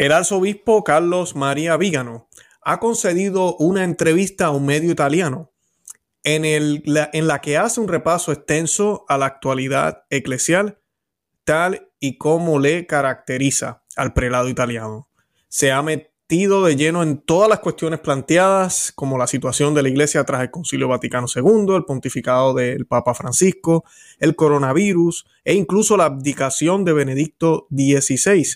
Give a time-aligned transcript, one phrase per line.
[0.00, 2.26] El arzobispo Carlos María Vígano
[2.62, 5.52] ha concedido una entrevista a un medio italiano
[6.24, 10.78] en, en la que hace un repaso extenso a la actualidad eclesial
[11.44, 15.10] tal y como le caracteriza al prelado italiano.
[15.48, 19.90] Se ha metido de lleno en todas las cuestiones planteadas, como la situación de la
[19.90, 23.84] Iglesia tras el Concilio Vaticano II, el pontificado del Papa Francisco,
[24.18, 28.46] el coronavirus e incluso la abdicación de Benedicto XVI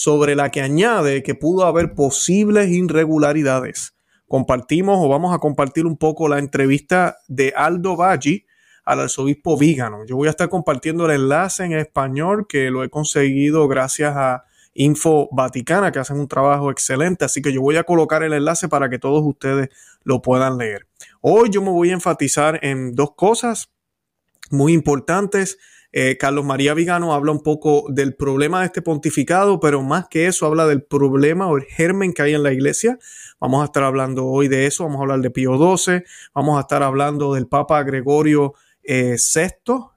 [0.00, 3.94] sobre la que añade que pudo haber posibles irregularidades.
[4.26, 8.46] Compartimos o vamos a compartir un poco la entrevista de Aldo Baggi
[8.86, 10.06] al arzobispo Vígano.
[10.06, 14.44] Yo voy a estar compartiendo el enlace en español que lo he conseguido gracias a
[14.72, 18.70] Info Vaticana, que hacen un trabajo excelente, así que yo voy a colocar el enlace
[18.70, 19.68] para que todos ustedes
[20.02, 20.86] lo puedan leer.
[21.20, 23.68] Hoy yo me voy a enfatizar en dos cosas
[24.48, 25.58] muy importantes
[25.92, 30.26] eh, Carlos María Vigano habla un poco del problema de este pontificado, pero más que
[30.26, 32.98] eso habla del problema o el germen que hay en la iglesia.
[33.40, 36.02] Vamos a estar hablando hoy de eso, vamos a hablar de Pío XII,
[36.34, 39.16] vamos a estar hablando del Papa Gregorio VI, eh,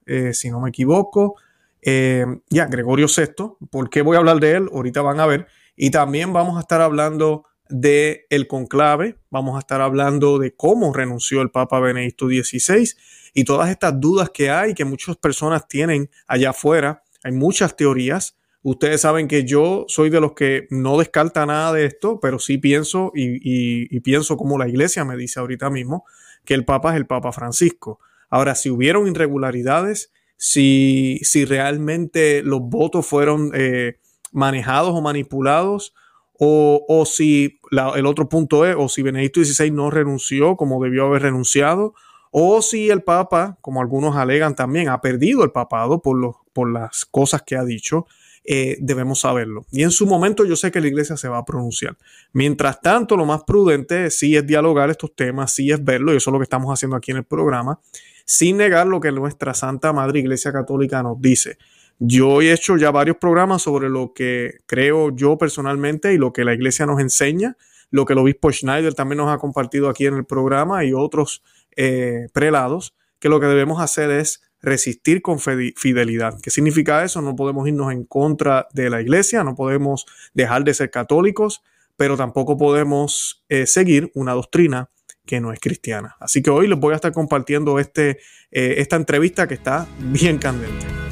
[0.05, 1.35] eh, si no me equivoco.
[1.81, 4.69] ya, Gregorio VI, ¿por qué voy a hablar de él?
[4.73, 5.47] Ahorita van a ver.
[5.75, 10.93] Y también vamos a estar hablando de el conclave, vamos a estar hablando de cómo
[10.93, 12.91] renunció el Papa Benedicto XVI
[13.33, 17.03] y todas estas dudas que hay, que muchas personas tienen allá afuera.
[17.23, 18.37] Hay muchas teorías.
[18.61, 22.59] Ustedes saben que yo soy de los que no descarta nada de esto, pero sí
[22.59, 26.05] pienso y, pienso como la iglesia me dice ahorita mismo,
[26.45, 27.99] que el Papa es el Papa Francisco.
[28.29, 33.97] Ahora, si hubieron irregularidades, si, si realmente los votos fueron eh,
[34.31, 35.95] manejados o manipulados,
[36.39, 37.59] o, o si
[37.95, 41.93] el otro punto es, o si Benedicto XVI no renunció como debió haber renunciado,
[42.31, 47.05] o si el Papa, como algunos alegan también, ha perdido el papado por, por las
[47.05, 48.07] cosas que ha dicho,
[48.45, 49.65] eh, debemos saberlo.
[49.71, 51.95] Y en su momento yo sé que la iglesia se va a pronunciar.
[52.33, 56.29] Mientras tanto, lo más prudente sí es dialogar estos temas, sí es verlo, y eso
[56.29, 57.79] es lo que estamos haciendo aquí en el programa,
[58.25, 61.57] sin negar lo que nuestra Santa Madre Iglesia Católica nos dice.
[61.99, 66.43] Yo he hecho ya varios programas sobre lo que creo yo personalmente y lo que
[66.43, 67.55] la iglesia nos enseña,
[67.91, 71.43] lo que el obispo Schneider también nos ha compartido aquí en el programa y otros
[71.75, 76.39] eh, prelados, que lo que debemos hacer es resistir con fidelidad.
[76.41, 77.21] ¿Qué significa eso?
[77.21, 81.61] No podemos irnos en contra de la iglesia, no podemos dejar de ser católicos,
[81.97, 84.89] pero tampoco podemos eh, seguir una doctrina
[85.25, 86.15] que no es cristiana.
[86.19, 88.19] Así que hoy les voy a estar compartiendo este,
[88.51, 91.02] eh, esta entrevista que está bien candente.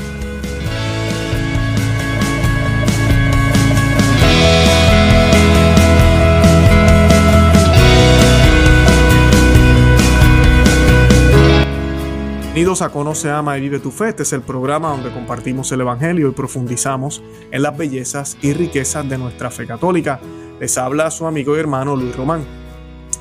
[12.54, 14.10] Bienvenidos a Conoce, Ama y Vive tu Fe.
[14.10, 19.08] Este es el programa donde compartimos el Evangelio y profundizamos en las bellezas y riquezas
[19.08, 20.20] de nuestra fe católica.
[20.60, 22.44] Les habla su amigo y hermano Luis Román.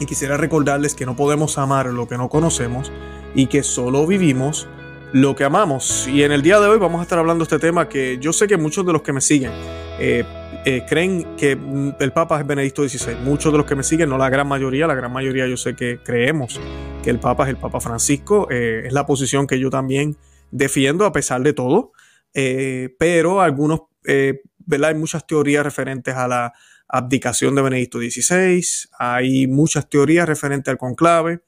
[0.00, 2.90] Y quisiera recordarles que no podemos amar lo que no conocemos
[3.32, 4.66] y que solo vivimos
[5.12, 6.08] lo que amamos.
[6.08, 8.32] Y en el día de hoy vamos a estar hablando de este tema que yo
[8.32, 9.52] sé que muchos de los que me siguen
[10.00, 10.24] eh,
[10.64, 11.58] eh, creen que
[11.98, 13.16] el Papa es Benedicto XVI.
[13.24, 15.74] Muchos de los que me siguen, no la gran mayoría, la gran mayoría yo sé
[15.74, 16.60] que creemos
[17.02, 18.48] que el Papa es el Papa Francisco.
[18.50, 20.16] Eh, es la posición que yo también
[20.50, 21.92] defiendo a pesar de todo.
[22.34, 24.90] Eh, pero algunos, ¿verdad?
[24.90, 26.52] Hay muchas teorías referentes a la
[26.88, 28.62] abdicación de Benedicto XVI.
[28.98, 31.40] Hay muchas teorías referentes al conclave.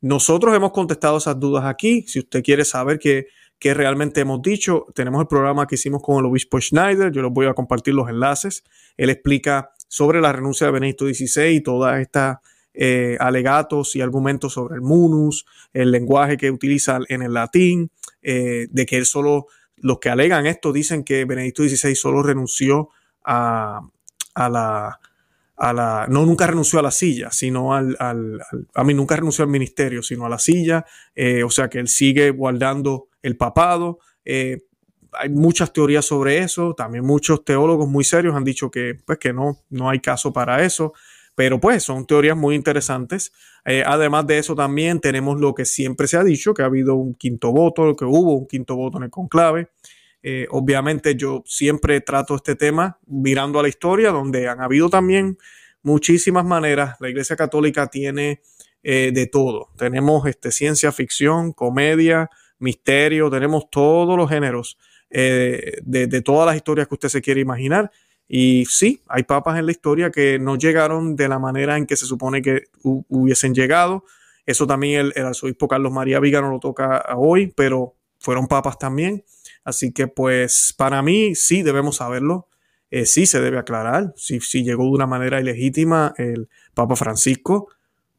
[0.00, 2.04] Nosotros hemos contestado esas dudas aquí.
[2.06, 3.26] Si usted quiere saber que
[3.58, 4.86] que realmente hemos dicho.
[4.94, 8.08] Tenemos el programa que hicimos con el obispo Schneider, yo les voy a compartir los
[8.08, 8.64] enlaces.
[8.96, 12.38] Él explica sobre la renuncia de Benedicto XVI y todas estas
[12.74, 17.90] eh, alegatos y argumentos sobre el munus, el lenguaje que utiliza en el latín,
[18.22, 19.46] eh, de que él solo,
[19.76, 22.90] los que alegan esto dicen que Benedicto XVI solo renunció
[23.24, 23.80] a,
[24.34, 25.00] a la
[25.58, 28.40] no nunca renunció a la silla, sino al, al,
[28.74, 30.84] a mí nunca renunció al ministerio, sino a la silla,
[31.14, 33.98] eh, o sea que él sigue guardando el papado.
[34.24, 34.64] Eh,
[35.12, 39.32] hay muchas teorías sobre eso, también muchos teólogos muy serios han dicho que, pues, que
[39.32, 40.92] no, no hay caso para eso,
[41.34, 43.32] pero pues son teorías muy interesantes.
[43.64, 46.94] Eh, además de eso también tenemos lo que siempre se ha dicho, que ha habido
[46.94, 49.68] un quinto voto, que hubo un quinto voto en el conclave.
[50.28, 55.38] Eh, obviamente yo siempre trato este tema mirando a la historia, donde han habido también
[55.82, 56.96] muchísimas maneras.
[57.00, 58.42] La Iglesia Católica tiene
[58.82, 59.70] de todo.
[59.76, 64.78] Tenemos este, ciencia ficción, comedia, misterio, tenemos todos los géneros
[65.10, 67.90] eh, de, todas las historias que usted se quiere imaginar.
[68.28, 71.96] Y sí, hay papas en la historia que no llegaron de la manera en que
[71.96, 74.04] se supone que hubiesen llegado.
[74.46, 78.78] Eso también el, el, arzobispo Carlos María Viga no lo toca hoy, pero fueron papas
[78.78, 79.24] también.
[79.66, 82.48] Así que pues para mí sí debemos saberlo.
[82.90, 87.68] eh, sí se debe aclarar si, llegó de una manera ilegítima el Papa Francisco,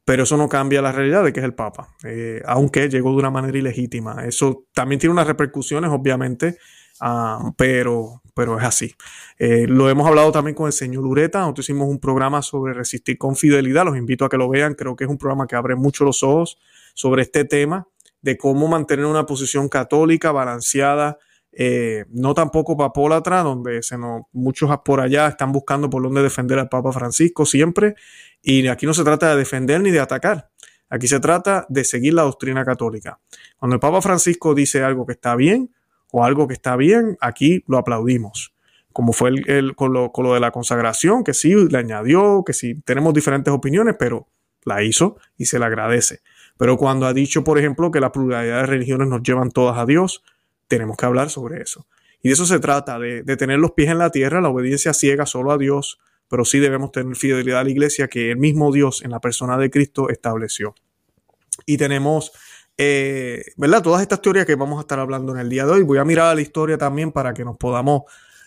[0.04, 3.18] pero eso no cambia la realidad de que es el Papa, eh, aunque llegó de
[3.18, 4.26] una manera ilegítima.
[4.26, 6.58] Eso también tiene unas repercusiones, obviamente,
[7.00, 8.94] ah, pero, pero es así.
[9.40, 13.18] Eh, lo hemos hablado también con el señor Lureta, nosotros hicimos un programa sobre resistir
[13.18, 15.76] con fidelidad, los invito a que lo vean, creo que es un programa que abre
[15.78, 16.58] mucho los ojos
[16.94, 17.88] sobre este tema
[18.22, 21.18] de cómo mantener una posición católica balanceada,
[21.60, 23.98] eh, no tampoco papólatra, donde se
[24.32, 27.96] muchos por allá están buscando por dónde defender al Papa Francisco siempre,
[28.44, 30.52] y aquí no se trata de defender ni de atacar,
[30.88, 33.20] aquí se trata de seguir la doctrina católica.
[33.58, 35.72] Cuando el Papa Francisco dice algo que está bien
[36.12, 38.54] o algo que está bien, aquí lo aplaudimos.
[38.94, 42.54] Como fue el, con, lo, con lo de la consagración, que sí le añadió, que
[42.54, 44.28] sí tenemos diferentes opiniones, pero
[44.64, 46.20] la hizo y se le agradece.
[46.58, 49.86] Pero cuando ha dicho, por ejemplo, que la pluralidad de religiones nos llevan todas a
[49.88, 50.24] Dios,
[50.68, 51.88] tenemos que hablar sobre eso.
[52.22, 55.26] Y de eso se trata, de, tener los pies en la tierra, la obediencia ciega
[55.26, 59.04] solo a Dios, pero sí debemos tener fidelidad a la iglesia que el mismo Dios
[59.04, 60.76] en la persona de Cristo estableció.
[61.66, 62.32] Y tenemos,
[62.78, 63.82] eh, ¿verdad?
[63.82, 65.84] Todas estas teorías que vamos a estar hablando en el día de hoy.
[65.84, 68.04] Voy a mirar a la historia también para que nos podamos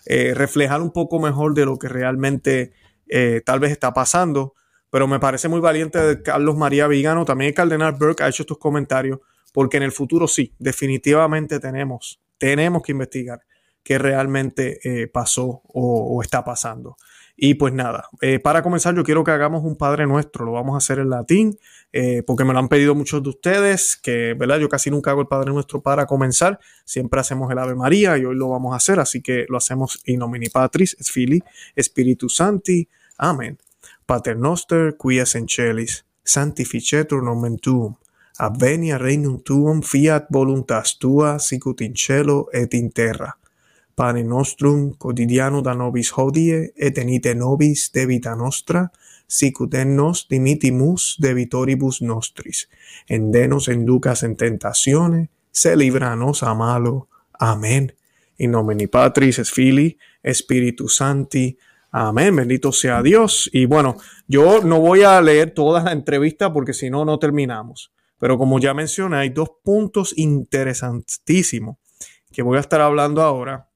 [0.06, 2.72] eh, reflejar un poco mejor de lo que realmente
[3.08, 4.54] eh, tal vez está pasando.
[4.90, 7.24] Pero me parece muy valiente Carlos María Vigano.
[7.24, 9.20] También el cardenal Burke ha hecho estos comentarios
[9.52, 13.40] porque en el futuro sí, definitivamente tenemos, tenemos que investigar
[13.82, 16.96] qué realmente eh, pasó o, está pasando.
[17.42, 20.74] Y pues nada, eh, para comenzar yo quiero que hagamos un Padre Nuestro, lo vamos
[20.74, 21.58] a hacer en latín,
[21.90, 25.22] eh, porque me lo han pedido muchos de ustedes, que verdad yo casi nunca hago
[25.22, 28.76] el Padre Nuestro para comenzar, siempre hacemos el Ave María y hoy lo vamos a
[28.76, 31.42] hacer, así que lo hacemos in nomini Patris, et Filii,
[31.78, 32.86] Spiritus Santi,
[33.22, 33.58] Amén.
[34.06, 37.96] Pater noster, qui es celis, sanctificetur nomen tuum,
[38.40, 43.36] Avvenia regnum tuum fiat voluntas tua sicut in cielo et in terra.
[43.94, 48.90] Pane nostrum quotidiano da nobis hodie et enite nobis debita nostra
[49.26, 52.68] sicut en nos dimitimus debitoribus nostris.
[53.06, 57.08] Endenos enducas en tentazione, se libranos a malo.
[57.38, 57.92] Amén.
[58.38, 61.58] In nomine Patris es Fili, Spiritus Santi.
[61.92, 63.50] Amén, bendito sea Dios.
[63.52, 63.96] Y bueno,
[64.26, 67.92] yo no voy a leer toda la entrevista porque si no, no terminamos.
[68.20, 71.78] Pero como ya mencioné, hay dos puntos interesantísimos
[72.30, 73.70] que voy a estar hablando ahora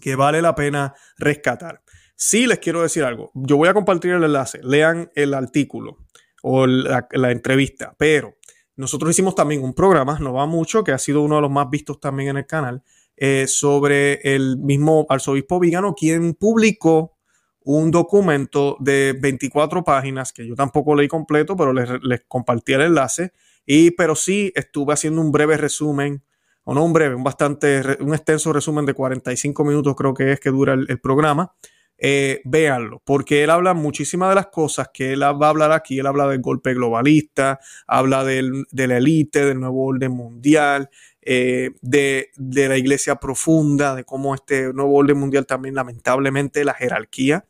[0.00, 1.82] que vale la pena rescatar.
[2.14, 3.32] Sí les quiero decir algo.
[3.34, 4.60] Yo voy a compartir el enlace.
[4.62, 5.96] Lean el artículo
[6.42, 7.94] o la, entrevista.
[7.98, 8.36] Pero
[8.76, 11.68] nosotros hicimos también un programa, no va mucho, que ha sido uno de los más
[11.70, 12.82] vistos también en el canal,
[13.16, 17.18] eh, sobre el mismo arzobispo Vigano, quien publicó
[17.64, 23.32] un documento de 24 páginas que yo tampoco leí completo, pero les, compartí el enlace.
[23.66, 26.24] Y, pero sí estuve haciendo un breve resumen,
[26.64, 30.40] o no un breve, un bastante, un extenso resumen de 45 minutos creo que es
[30.40, 31.54] que dura el, programa.
[32.02, 35.98] Eh, véanlo, porque él habla muchísimas de las cosas que él va a hablar aquí.
[35.98, 40.88] Él habla del golpe globalista, habla del, de la élite, del nuevo orden mundial,
[41.20, 46.72] eh, de, de, la iglesia profunda, de cómo este nuevo orden mundial también, lamentablemente, la
[46.72, 47.44] jerarquía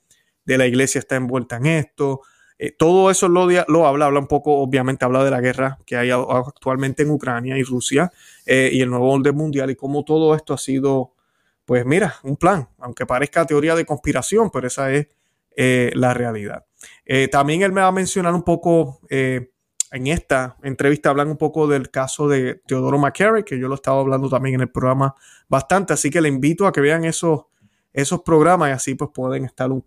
[0.50, 2.22] de la iglesia está envuelta en esto.
[2.58, 5.96] Eh, todo eso lo, lo, habla, habla un poco, obviamente habla de la guerra que
[5.96, 8.10] hay actualmente en Ucrania y Rusia
[8.44, 11.14] eh, y el nuevo orden mundial y cómo todo esto ha sido,
[11.64, 15.06] pues mira, un plan, aunque parezca teoría de conspiración, pero esa es
[15.56, 16.66] eh, la realidad.
[17.30, 21.90] también él me va a mencionar un poco, en esta entrevista hablan un poco del
[21.90, 25.14] caso de Teodoro McCarry, que yo lo estaba hablando también en el programa
[25.48, 27.44] bastante, así que le invito a que vean esos
[27.92, 29.84] esos programas y así pues pueden estar un,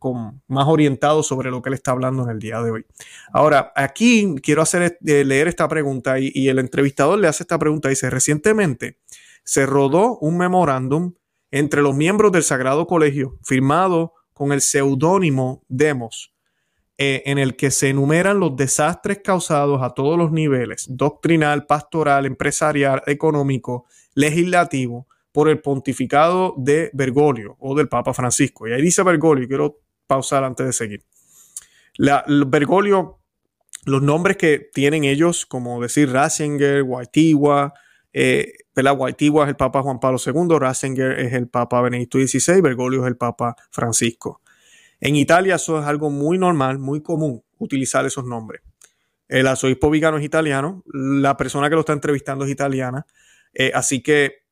[0.47, 2.85] más orientados sobre lo que él está hablando en el día de hoy.
[3.31, 7.59] Ahora, aquí quiero hacer, eh, leer esta pregunta y, y, el entrevistador le hace esta
[7.59, 7.89] pregunta.
[7.89, 8.99] Dice, recientemente
[9.43, 11.13] se rodó un memorándum
[11.51, 16.33] entre los miembros del Sagrado Colegio firmado con el seudónimo Demos,
[16.97, 22.25] eh, en el que se enumeran los desastres causados a todos los niveles, doctrinal, pastoral,
[22.25, 28.67] empresarial, económico, legislativo, por el pontificado de Bergoglio o del Papa Francisco.
[28.67, 31.03] Y ahí dice Bergoglio, quiero pausar antes de seguir.
[31.97, 33.19] La, Bergoglio,
[33.85, 37.73] los nombres que tienen ellos, como decir Ratzinger, Waitigua,
[38.13, 43.07] eh, es el Papa Juan Pablo II, Ratzinger es el Papa Benedicto XVI, Bergoglio es
[43.07, 44.41] el Papa Francisco.
[44.99, 48.61] En Italia eso es algo muy normal, muy común, utilizar esos nombres.
[49.27, 53.07] El arzobispo Vigano es italiano, la persona que lo está entrevistando es italiana,
[53.53, 54.42] eh, así que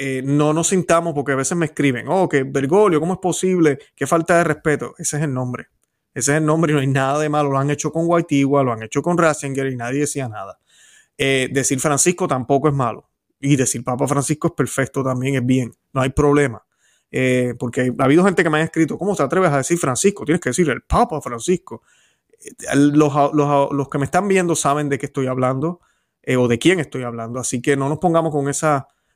[0.00, 3.78] eh, no nos sintamos, porque a veces me escriben, oh, que Bergoglio, ¿cómo es posible?
[3.96, 4.94] Qué falta de respeto.
[4.96, 5.66] Ese es el nombre.
[6.14, 7.50] Ese es el nombre y no hay nada de malo.
[7.50, 10.60] Lo han hecho con Guaitigua, lo han hecho con Ratzinger y nadie decía nada.
[11.16, 13.10] Eh, decir Francisco tampoco es malo.
[13.40, 15.74] Y decir Papa Francisco es perfecto también, es bien.
[15.92, 16.64] No hay problema.
[17.10, 20.24] eh, porque ha habido gente que me ha escrito, ¿cómo te atreves a decir Francisco?
[20.24, 21.82] Tienes que decir el Papa Francisco.
[22.40, 25.80] Eh, los, los, que me están viendo saben de qué estoy hablando
[26.36, 28.46] o de quién estoy hablando, así que no nos pongamos con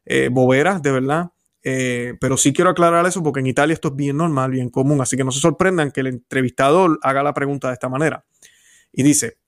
[0.04, 1.30] esas boberas, de verdad.
[1.62, 5.16] pero sí quiero aclarar eso porque en Italia esto es bien normal, bien común, así
[5.16, 8.24] que no se sorprendan que el entrevistador haga la pregunta de esta manera.
[8.92, 9.38] Y dice,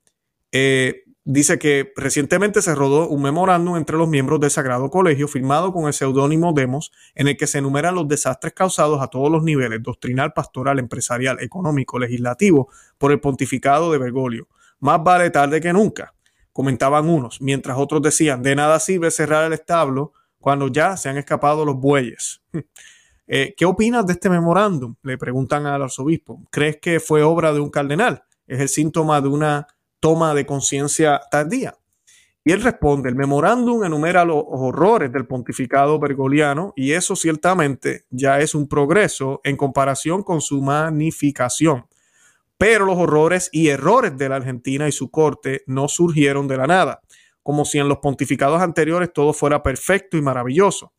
[1.25, 5.87] dice que recientemente se rodó un memorándum entre los miembros del Sagrado Colegio firmado con
[5.87, 9.83] el seudónimo Demos, en el que se enumeran los desastres causados a todos los niveles,
[9.83, 12.69] doctrinal, pastoral, empresarial, económico, legislativo,
[12.99, 14.49] por el pontificado de Bergoglio.
[14.79, 16.15] Más vale tarde que nunca,
[16.53, 20.13] comentaban unos, mientras otros decían, de nada sirve cerrar el establo
[20.45, 22.43] cuando ya se han escapado los bueyes.
[23.27, 24.97] Eh, ¿Qué opinas de este memorándum?
[25.03, 26.43] Le preguntan al arzobispo.
[26.51, 28.23] ¿Crees que fue obra de un cardenal?
[28.47, 29.67] Es el síntoma de una
[29.99, 31.75] toma de conciencia tardía.
[32.45, 38.41] Y él responde, el memorándum enumera los horrores del pontificado bergoliano y eso ciertamente ya
[38.41, 41.87] es un progreso en comparación con su magnificación.
[42.59, 46.67] Pero los horrores y errores de la Argentina y su corte no surgieron de la
[46.67, 47.01] nada,
[47.45, 50.95] como si en los pontificados anteriores todo fuera perfecto y maravilloso.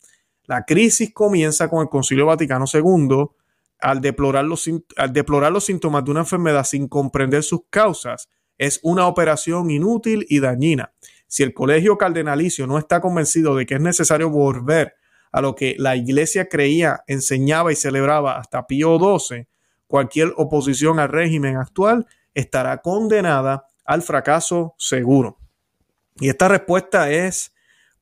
[0.45, 3.25] La crisis comienza con el Concilio Vaticano II
[3.81, 8.79] al deplorar los, al deplorar los síntomas de una enfermedad sin comprender sus causas es
[8.83, 10.93] una operación inútil y dañina.
[11.27, 14.93] Si el colegio cardenalicio no está convencido de que es necesario volver
[15.31, 19.47] a lo que la iglesia creía, enseñaba y celebraba hasta Pío XII,
[19.87, 25.39] cualquier oposición al régimen actual estará condenada al fracaso seguro.
[26.19, 27.53] Y esta respuesta es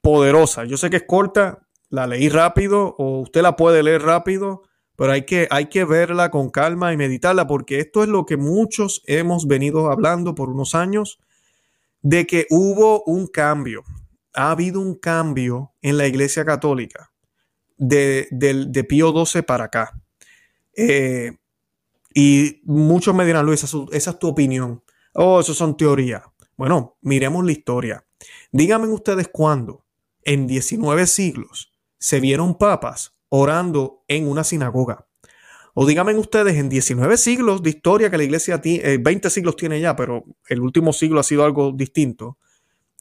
[0.01, 0.65] poderosa.
[0.65, 4.63] Yo sé que es corta, la leí rápido o usted la puede leer rápido,
[4.95, 8.37] pero hay que, hay que verla con calma y meditarla porque esto es lo que
[8.37, 11.19] muchos hemos venido hablando por unos años,
[12.01, 13.83] de que hubo un cambio,
[14.33, 17.11] ha habido un cambio en la Iglesia Católica
[17.77, 19.99] de, de, Pío XII para acá.
[20.75, 21.37] Eh,
[22.13, 24.83] y muchos me dirán, Luis, esa es tu opinión.
[25.13, 26.23] Oh, eso son teorías.
[26.57, 28.05] Bueno, miremos la historia.
[28.51, 29.85] Díganme ustedes cuándo,
[30.23, 35.07] en 19 siglos, se vieron papas orando en una sinagoga.
[35.73, 39.79] O díganme ustedes, en 19 siglos de historia que la iglesia tiene, 20 siglos tiene
[39.79, 42.37] ya, pero el último siglo ha sido algo distinto.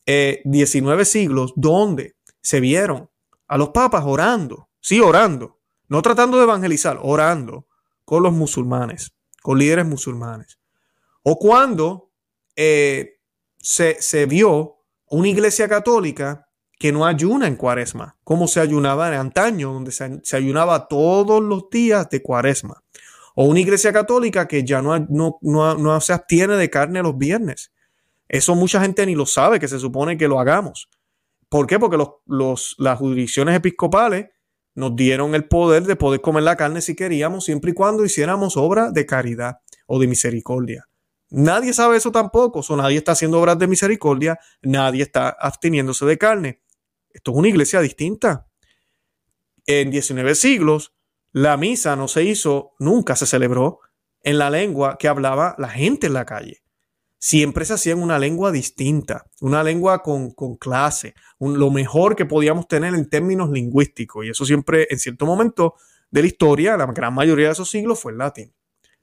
[0.07, 3.11] 19 eh, siglos donde se vieron
[3.47, 7.67] a los papas orando, sí, orando, no tratando de evangelizar, orando
[8.07, 10.59] con los musulmanes, con líderes musulmanes.
[11.23, 12.11] O cuando
[12.57, 13.12] eh,
[13.63, 14.77] se, se vio
[15.09, 16.47] una iglesia católica
[16.79, 21.71] que no ayuna en cuaresma, como se ayunaba en antaño, donde se, ayunaba todos los
[21.71, 22.83] días de cuaresma.
[23.37, 27.73] O una iglesia católica que ya no, no, no, se abstiene de carne los viernes.
[28.29, 30.89] Eso mucha gente ni lo sabe, que se supone que lo hagamos.
[31.49, 31.79] ¿Por qué?
[31.79, 34.31] Porque los, las jurisdicciones episcopales
[34.75, 38.57] nos dieron el poder de poder comer la carne si queríamos, siempre y cuando hiciéramos
[38.57, 40.89] obra de caridad o de misericordia.
[41.35, 46.19] Nadie sabe eso tampoco, o nadie está haciendo obras de misericordia, nadie está absteniéndose de
[46.19, 46.61] carne.
[47.09, 48.49] Esto es una iglesia distinta.
[49.65, 50.95] En 19 siglos,
[51.33, 53.81] la misa no se hizo, nunca se celebró
[54.21, 56.63] en la lengua que hablaba la gente en la calle.
[57.17, 62.69] Siempre se hacía en una lengua distinta, una lengua con, clase, lo mejor que podíamos
[62.69, 64.27] tener en términos lingüísticos.
[64.27, 65.77] Y eso siempre, en cierto momento
[66.11, 68.53] de la historia, la gran mayoría de esos siglos fue el latín.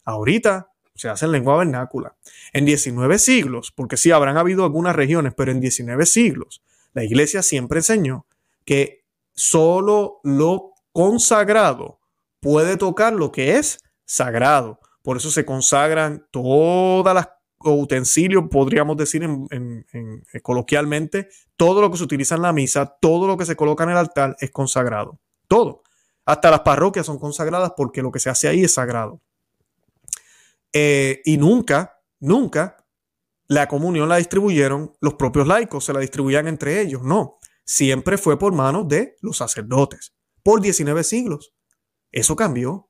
[0.04, 0.70] Ahorita
[1.00, 2.16] se hace en lengua vernácula.
[2.54, 6.62] En 19 siglos, porque sí habrán habido algunas regiones, pero en 19 siglos
[6.94, 8.26] la iglesia siempre enseñó
[8.66, 12.00] que solo lo consagrado
[12.40, 14.80] puede tocar lo que es sagrado.
[15.02, 17.30] Por eso se consagran todas las
[17.60, 23.28] utensilios, podríamos decir en, eh, coloquialmente, todo lo que se utiliza en la misa, todo
[23.28, 25.20] lo que se coloca en el altar es consagrado.
[25.48, 25.84] Todo.
[26.26, 29.22] Hasta las parroquias son consagradas porque lo que se hace ahí es sagrado.
[30.74, 32.86] Eh, y nunca, nunca
[33.48, 37.02] la comunión la distribuyeron los propios laicos, se la distribuían entre ellos.
[37.04, 41.54] No, siempre fue por manos de los sacerdotes, por 19 siglos.
[42.12, 42.90] Eso cambió,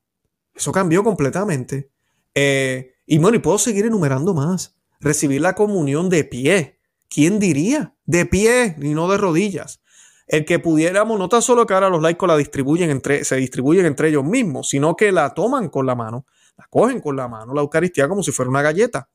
[0.53, 1.91] eso cambió completamente.
[2.36, 4.77] Eh, y bueno, y puedo seguir enumerando más.
[5.00, 6.79] Recibir la comunión de pie.
[7.09, 7.95] ¿Quién diría?
[8.05, 9.81] De pie y no de rodillas.
[10.27, 13.86] El que pudiéramos, no tan solo que ahora los laicos la distribuyen entre, se distribuyen
[13.86, 16.25] entre ellos mismos, sino que la toman con la mano,
[16.60, 19.10] la cogen con la mano, la Eucaristía como si fuera una galleta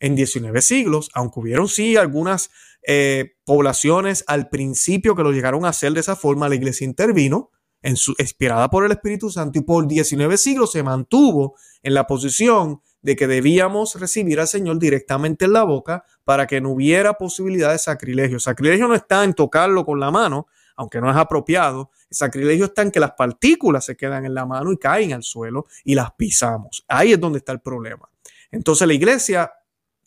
[0.00, 2.50] en 19 siglos, aunque hubieron sí algunas
[2.82, 7.50] eh, poblaciones al principio que lo llegaron a hacer de esa forma, la iglesia intervino,
[7.82, 12.06] en su, inspirada por el Espíritu Santo, y por 19 siglos se mantuvo en la
[12.06, 17.14] posición de que debíamos recibir al Señor directamente en la boca para que no hubiera
[17.14, 18.40] posibilidad de sacrilegio.
[18.40, 20.48] Sacrilegio no está en tocarlo con la mano,
[20.80, 21.90] aunque no es apropiado.
[22.08, 25.22] El sacrilegio está en que las partículas se quedan en la mano y caen al
[25.22, 26.86] suelo y las pisamos.
[26.88, 28.08] Ahí es donde está el problema.
[28.50, 29.52] Entonces la iglesia,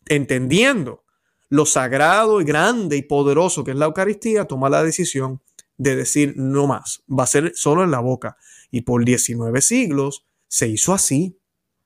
[0.06, 1.04] entendiendo
[1.48, 5.40] lo sagrado y grande y poderoso que es la Eucaristía, toma la decisión
[5.76, 8.36] de decir no más, va a ser solo en la boca.
[8.72, 11.38] Y por 19 siglos se hizo así,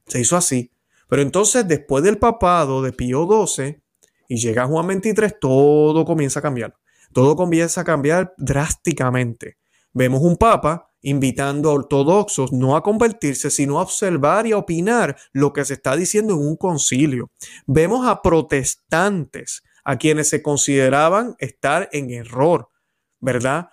[0.06, 0.72] se hizo así.
[1.10, 3.82] Pero entonces después del papado de Pío XII
[4.28, 6.77] y llega Juan 23, todo comienza a cambiar.
[7.12, 9.58] Todo comienza a cambiar drásticamente.
[9.92, 15.16] Vemos un papa invitando a ortodoxos no a convertirse, sino a observar y a opinar
[15.32, 17.30] lo que se está diciendo en un concilio.
[17.66, 22.68] Vemos a protestantes, a quienes se consideraban estar en error,
[23.20, 23.68] ¿verdad?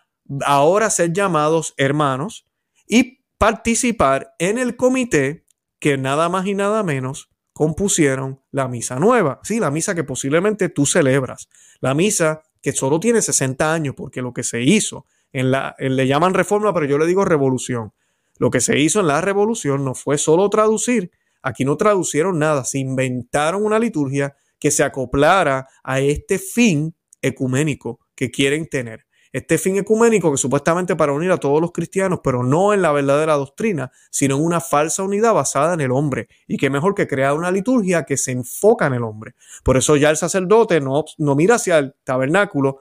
[0.46, 2.46] Ahora ser llamados hermanos
[2.88, 5.46] y participar en el comité
[5.80, 9.40] que nada más y nada menos compusieron la misa nueva.
[9.44, 11.48] Sí, la misa que posiblemente tú celebras.
[11.80, 16.08] La misa que solo tiene 60 años porque lo que se hizo en la, le
[16.08, 17.94] llaman reforma, pero yo le digo revolución.
[18.40, 21.12] Lo que se hizo en la revolución no fue solo traducir,
[21.44, 28.00] aquí no traducieron nada, se inventaron una liturgia que se acoplara a este fin ecuménico
[28.16, 29.06] que quieren tener.
[29.36, 32.94] Este fin ecuménico que supuestamente para unir a todos los cristianos, pero no en la
[32.94, 36.30] verdadera doctrina, sino en una falsa unidad basada en el hombre.
[36.48, 39.36] Y qué mejor que crear una liturgia que se enfoca en el hombre.
[39.62, 42.80] Por eso ya el sacerdote no, no mira hacia el tabernáculo,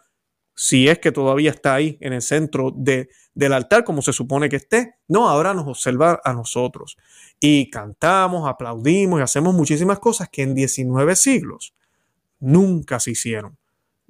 [0.55, 4.49] si es que todavía está ahí en el centro de, del altar como se supone
[4.49, 4.95] que esté.
[5.09, 6.97] No, ahora nos observa a nosotros.
[7.41, 11.75] Y cantamos, aplaudimos y hacemos muchísimas cosas que en 19 siglos
[12.39, 13.59] nunca se hicieron.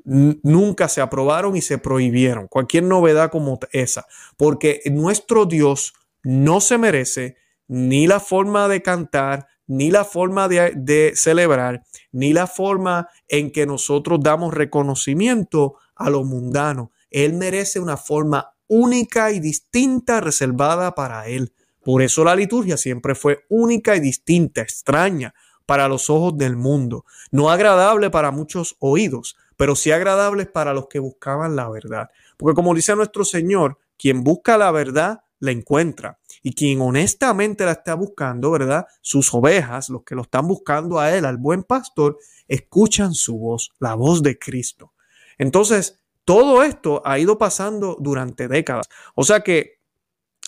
[0.05, 2.47] Nunca se aprobaron y se prohibieron.
[2.47, 4.07] Cualquier novedad como esa.
[4.37, 7.37] Porque nuestro Dios no se merece
[7.69, 13.67] ni la forma de cantar, ni la forma de, celebrar, ni la forma en que
[13.67, 16.93] nosotros damos reconocimiento a lo mundano.
[17.11, 21.53] Él merece una forma única y distinta reservada para Él.
[21.83, 25.35] Por eso la liturgia siempre fue única y distinta, extraña
[25.67, 27.05] para los ojos del mundo.
[27.31, 32.09] No agradable para muchos oídos, pero sí agradable para los que buscaban la verdad.
[32.37, 36.19] Porque como dice nuestro Señor, quien busca la verdad, la encuentra.
[36.43, 38.87] Y quien honestamente la está buscando, ¿verdad?
[39.01, 43.71] Sus ovejas, los que lo están buscando a Él, al buen pastor, escuchan su voz,
[43.79, 44.93] la voz de Cristo.
[45.39, 48.89] Entonces, todo esto ha ido pasando durante décadas.
[49.15, 49.81] O sea que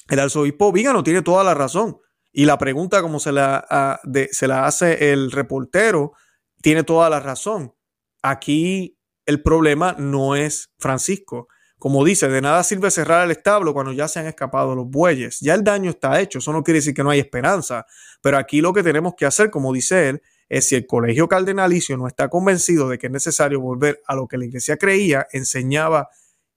[0.09, 1.99] el arzobispo Vígano tiene toda la razón.
[2.33, 6.13] Y la pregunta, como se la, se la hace el reportero,
[6.61, 7.75] tiene toda la razón.
[8.23, 8.96] Aquí
[9.27, 11.49] el problema no es Francisco.
[11.79, 15.41] Como dice, de nada sirve cerrar el establo cuando ya se han escapado los bueyes.
[15.41, 16.39] Ya el daño está hecho.
[16.39, 17.85] Eso no quiere decir que no hay esperanza.
[18.23, 21.97] Pero aquí lo que tenemos que hacer, como dice él, es si el colegio cardenalicio
[21.97, 26.09] no está convencido de que es necesario volver a lo que la iglesia creía, enseñaba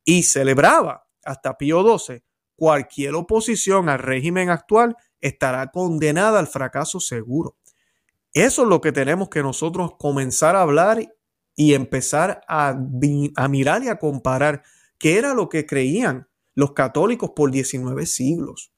[0.06, 2.24] y celebraba hasta Pío XII,
[2.56, 7.58] cualquier oposición al régimen actual estará condenada al fracaso seguro.
[8.34, 11.00] Eso es lo que tenemos que nosotros comenzar a hablar
[11.60, 12.74] y empezar a,
[13.50, 14.64] mirar y a comparar
[14.98, 18.72] qué era lo que creían los católicos por 19 siglos.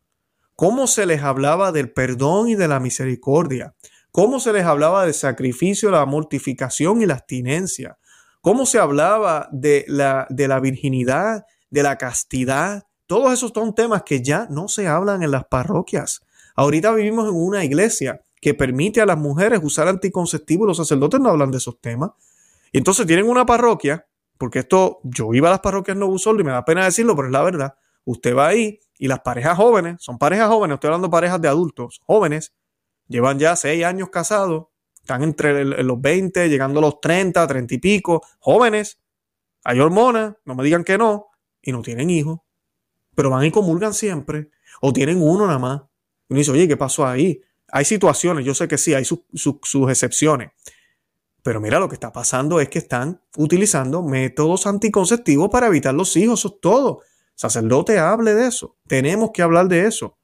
[0.55, 3.75] Cómo se les hablaba del perdón y de la misericordia,
[4.11, 7.99] cómo se les hablaba del sacrificio, la mortificación y la abstinencia,
[8.41, 12.87] cómo se hablaba de la, de la virginidad, de la castidad.
[13.05, 16.21] Todos esos son temas que ya no se hablan en las parroquias.
[16.55, 21.19] Ahorita vivimos en una iglesia que permite a las mujeres usar anticonceptivos y los sacerdotes
[21.19, 22.09] no hablan de esos temas.
[22.71, 24.07] Y entonces tienen una parroquia,
[24.37, 27.27] porque esto, yo iba a las parroquias no solo y me da pena decirlo, pero
[27.27, 27.75] es la verdad.
[28.05, 31.47] Usted va ahí y las parejas jóvenes, son parejas jóvenes, estoy hablando de parejas de
[31.47, 32.53] adultos, jóvenes,
[33.07, 37.77] llevan ya seis años casados, están entre los 20, llegando a los 30, 30 y
[37.79, 38.99] pico, jóvenes,
[39.63, 41.27] hay hormonas, no me digan que no,
[41.61, 42.39] y no tienen hijos,
[43.15, 44.49] pero van y comulgan siempre,
[44.81, 45.81] o tienen uno nada más.
[46.29, 47.41] Y uno dice, oye, ¿qué pasó ahí?
[47.67, 50.51] Hay situaciones, yo sé que sí, hay sus excepciones,
[51.43, 56.15] pero mira, lo que está pasando es que están utilizando métodos anticonceptivos para evitar los
[56.15, 57.01] hijos, eso es todo.
[57.35, 58.77] Sacerdote, hable de eso.
[58.87, 60.17] Tenemos que hablar de eso.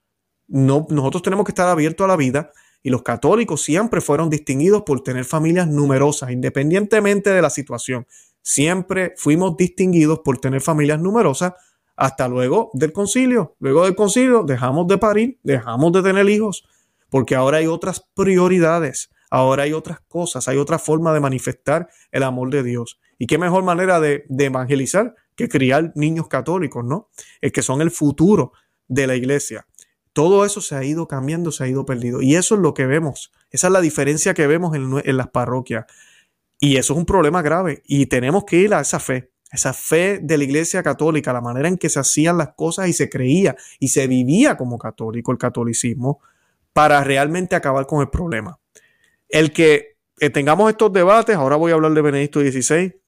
[0.47, 2.51] No, nosotros tenemos que estar abiertos a la vida
[2.83, 8.07] y los católicos siempre fueron distinguidos por tener familias numerosas, independientemente de la situación.
[8.41, 11.53] Siempre fuimos distinguidos por tener familias numerosas
[11.97, 13.55] hasta luego del concilio.
[13.59, 16.63] Luego del concilio dejamos de parir, dejamos de tener hijos,
[17.09, 22.23] porque ahora hay otras prioridades, ahora hay otras cosas, hay otra forma de manifestar el
[22.23, 22.99] amor de Dios.
[23.17, 27.09] ¿Y qué mejor manera de, evangelizar que criar niños católicos, ¿no?
[27.41, 28.53] Es que son el futuro
[28.87, 29.67] de la iglesia.
[30.13, 32.21] Todo eso se ha ido cambiando, se ha ido perdido.
[32.21, 33.31] Y eso es lo que vemos.
[33.51, 35.85] Esa es la diferencia que vemos en, las parroquias.
[36.59, 37.83] Y eso es un problema grave.
[37.85, 39.31] Y tenemos que ir a esa fe.
[39.51, 42.93] esa fe de la Iglesia Católica, la manera en que se hacían las cosas y
[42.93, 46.19] se creía y se vivía como católico, el catolicismo,
[46.73, 48.59] para realmente acabar con el problema.
[49.29, 52.99] El que eh, tengamos estos debates, ahora voy a hablar de Benedicto XVI,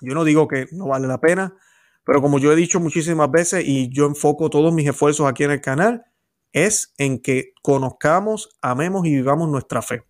[0.00, 1.56] yo no digo que no vale la pena,
[2.04, 5.50] pero como yo he dicho muchísimas veces y yo enfoco todos mis esfuerzos aquí en
[5.52, 6.04] el canal,
[6.52, 10.04] es en que conozcamos, amemos y vivamos nuestra fe.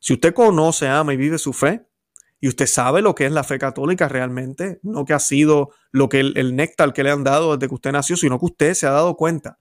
[0.00, 1.86] Si usted conoce, ama y vive su fe,
[2.40, 6.08] y usted sabe lo que es la fe católica realmente, no que ha sido lo
[6.08, 8.86] que el, néctar que le han dado desde que usted nació, sino que usted se
[8.86, 9.58] ha dado cuenta.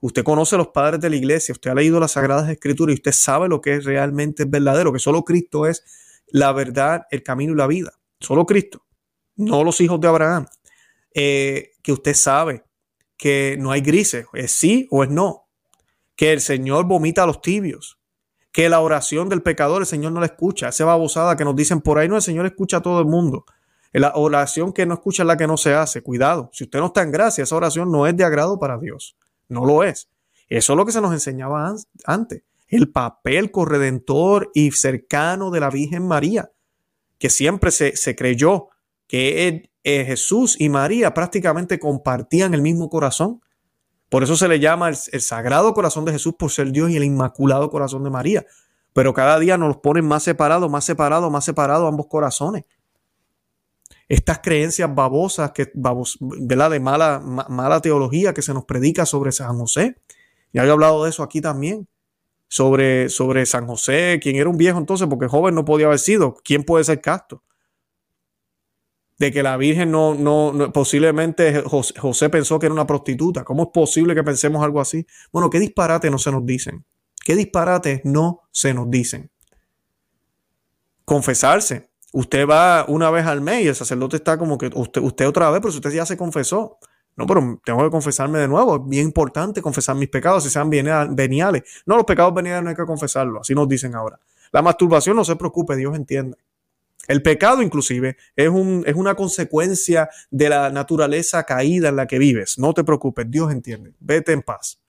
[0.00, 2.98] Usted conoce a los padres de la iglesia, usted ha leído las sagradas escrituras y
[2.98, 5.84] usted sabe lo que es realmente verdadero, que solo Cristo es
[6.28, 7.92] la verdad, el camino y la vida.
[8.20, 8.84] Solo Cristo,
[9.36, 10.46] no los hijos de Abraham.
[11.14, 12.64] Eh, que usted sabe
[13.16, 15.48] que no hay grises, es sí o es no.
[16.14, 17.98] Que el Señor vomita a los tibios,
[18.52, 20.68] que la oración del pecador el Señor no la escucha.
[20.68, 23.44] Esa babosada que nos dicen por ahí, no, el Señor escucha a todo el mundo.
[23.92, 26.02] La oración que no escucha es la que no se hace.
[26.02, 29.16] Cuidado, si usted no está en gracia, esa oración no es de agrado para Dios.
[29.48, 30.08] No lo es.
[30.48, 32.42] Eso es lo que se nos enseñaba antes.
[32.68, 36.50] El papel corredentor y cercano de la Virgen María,
[37.18, 38.68] que siempre se, creyó
[39.06, 43.40] que Jesús y María prácticamente compartían el mismo corazón.
[44.08, 47.04] Por eso se le llama el, Sagrado Corazón de Jesús por ser Dios y el
[47.04, 48.46] Inmaculado Corazón de María.
[48.92, 52.64] Pero cada día nos ponen más separados, más separados, más separados ambos corazones.
[54.08, 59.58] Estas creencias babosas, que, babos, de mala, mala teología que se nos predica sobre San
[59.58, 59.96] José.
[60.52, 61.88] Ya he hablado de eso aquí también.
[62.48, 66.36] Sobre, sobre San José, quien era un viejo entonces, porque joven no podía haber sido.
[66.44, 67.42] ¿Quién puede ser casto?
[69.18, 73.44] de que la Virgen no, no, posiblemente José, pensó que era una prostituta.
[73.44, 75.06] ¿Cómo es posible que pensemos algo así?
[75.32, 76.84] Bueno, ¿qué disparate no se nos dicen?
[77.24, 79.30] ¿Qué disparates no se nos dicen?
[81.04, 81.90] Confesarse.
[82.12, 85.50] Usted va una vez al mes y el sacerdote está como que usted, usted otra
[85.50, 86.78] vez, pero si usted ya se confesó.
[87.16, 88.76] No, pero tengo que confesarme de nuevo.
[88.76, 91.62] Es bien importante confesar mis pecados, si sean veniales.
[91.86, 94.20] No, los pecados veniales no hay que confesarlos, así nos dicen ahora.
[94.52, 96.36] La masturbación, no se preocupe, Dios entiende.
[97.08, 102.18] El pecado inclusive es, un, es, una consecuencia de la naturaleza caída en la que
[102.18, 102.58] vives.
[102.58, 103.94] No te preocupes, Dios entiende.
[104.00, 104.80] Vete en paz.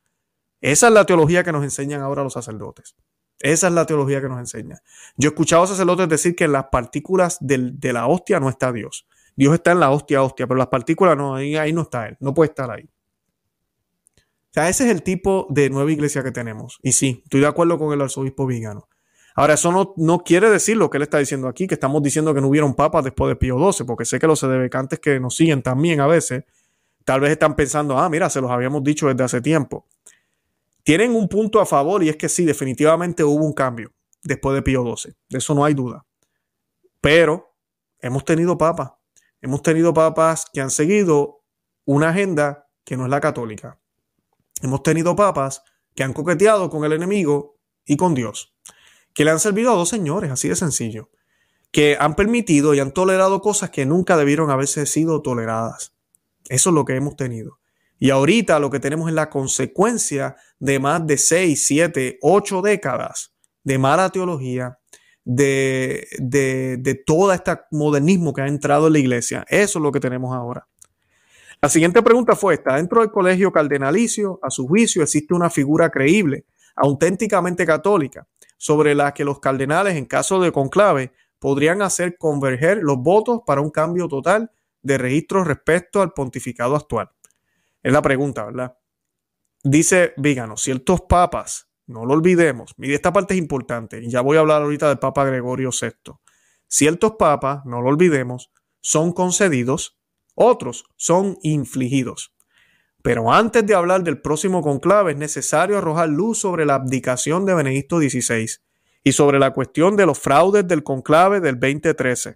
[0.59, 2.95] Esa es la teología que nos enseñan ahora los sacerdotes.
[3.39, 4.81] Esa es la teología que nos enseña.
[5.15, 8.71] Yo he escuchado a sacerdotes decir que en las partículas de la hostia no está
[8.71, 9.05] Dios.
[9.35, 12.17] Dios está en la hostia, hostia, pero las partículas no, ahí, ahí no está Él.
[12.19, 12.89] No puede estar ahí.
[14.49, 16.79] O sea, ese es el tipo de nueva iglesia que tenemos.
[16.81, 18.87] Y sí, estoy de acuerdo con el arzobispo Vigano.
[19.35, 22.33] Ahora, eso no, no, quiere decir lo que él está diciendo aquí, que estamos diciendo
[22.33, 25.35] que no hubieron papas después de Pío XII, porque sé que los sedebecantes que nos
[25.35, 26.43] siguen también a veces,
[27.05, 29.85] tal vez están pensando, ah, mira, se los habíamos dicho desde hace tiempo.
[30.87, 33.91] Tienen un punto a favor y es que sí, definitivamente hubo un cambio
[34.23, 36.05] después de Pío XII, de eso no hay duda.
[37.01, 37.57] Pero
[37.99, 38.93] hemos tenido papas,
[39.41, 41.43] hemos tenido papas que han seguido
[41.83, 43.81] una agenda que no es la católica.
[44.61, 45.61] Hemos tenido papas
[45.93, 48.55] que han coqueteado con el enemigo y con Dios
[49.13, 51.09] que le han servido a dos señores, así de sencillo,
[51.71, 55.97] que han permitido y han tolerado cosas que nunca debieron haberse sido toleradas.
[56.47, 57.59] Eso es lo que hemos tenido.
[57.99, 63.33] Y ahorita lo que tenemos es la consecuencia de más de seis, siete, ocho décadas
[63.63, 64.79] de mala teología,
[65.25, 69.45] de, de, de todo este modernismo que ha entrado en la iglesia.
[69.49, 70.67] Eso es lo que tenemos ahora.
[71.61, 72.75] La siguiente pregunta fue esta.
[72.75, 79.13] Dentro del colegio cardenalicio, a su juicio, existe una figura creíble, auténticamente católica, sobre la
[79.13, 84.07] que los cardenales, en caso de conclave, podrían hacer converger los votos para un cambio
[84.07, 87.09] total de registro respecto al pontificado actual.
[87.87, 88.77] Es la pregunta, ¿verdad?
[89.63, 94.35] Dice Vígano, ciertos papas, no lo olvidemos, mire, esta parte es importante, y ya voy
[94.35, 96.15] a hablar ahorita del Papa Gregorio VI.
[96.67, 99.97] Ciertos papas, no lo olvidemos, son concedidos,
[100.35, 102.35] otros son infligidos.
[103.03, 107.53] Pero antes de hablar del próximo conclave es necesario arrojar luz sobre la abdicación de
[107.53, 108.49] Benedicto XVI
[109.01, 112.35] y sobre la cuestión de los fraudes del conclave del 2013,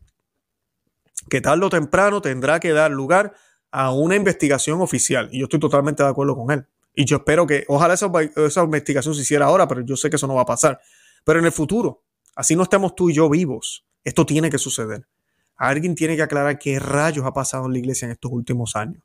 [1.30, 3.34] que tarde o temprano tendrá que dar lugar
[3.72, 5.30] a una investigación oficial.
[5.32, 6.66] Y yo estoy totalmente de acuerdo con él.
[6.94, 10.18] Y yo espero que, ojalá esa, esa investigación se hiciera ahora, pero yo sé que
[10.18, 10.80] eso no va a pasar.
[11.24, 12.04] Pero en el futuro,
[12.36, 15.08] así no estemos tú y yo vivos, esto tiene que suceder.
[15.56, 19.04] Alguien tiene que aclarar qué rayos ha pasado en la iglesia en estos últimos años.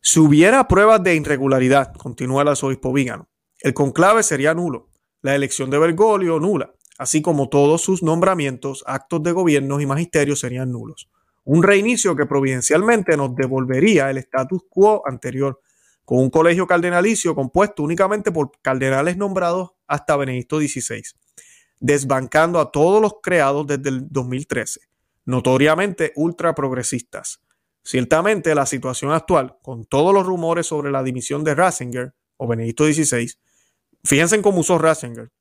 [0.00, 4.88] Si hubiera pruebas de irregularidad, continúa el arzobispo Vígano, el conclave sería nulo,
[5.20, 10.36] la elección de Bergoglio nula, así como todos sus nombramientos, actos de gobierno y magisterio
[10.36, 11.10] serían nulos.
[11.52, 15.60] Un reinicio que providencialmente nos devolvería el status quo anterior,
[16.04, 21.02] con un colegio cardenalicio compuesto únicamente por cardenales nombrados hasta Benedicto XVI,
[21.80, 24.82] desbancando a todos los creados desde el 2013
[25.24, 27.40] notoriamente ultra progresistas.
[27.82, 32.84] Ciertamente la situación actual, con todos los rumores sobre la dimisión de Ratzinger o Benedicto
[32.84, 33.28] XVI,
[34.04, 35.32] fíjense en cómo usó Ratzinger,